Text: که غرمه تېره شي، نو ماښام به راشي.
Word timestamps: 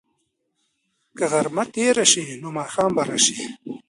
که 1.17 1.25
غرمه 1.31 1.63
تېره 1.73 2.05
شي، 2.11 2.23
نو 2.41 2.47
ماښام 2.57 2.91
به 2.95 3.03
راشي. 3.09 3.37